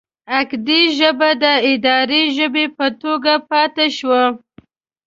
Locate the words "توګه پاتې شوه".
3.01-4.23